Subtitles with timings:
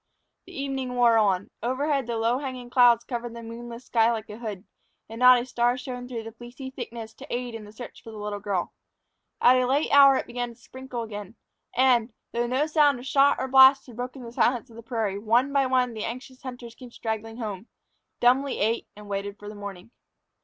[0.47, 1.51] The evening wore on.
[1.61, 4.63] Overhead the low hanging clouds covered the moonless sky like a hood,
[5.07, 8.09] and not a star shone through the fleecy thickness to aid in the search for
[8.09, 8.73] the little girl.
[9.41, 11.35] At a late hour it began to sprinkle again,
[11.75, 15.19] and, though no sound of shot or blast had broken the silence of the prairie,
[15.19, 17.67] one by one the anxious hunters came straggling home,
[18.19, 19.91] dumbly ate, and waited for the morning.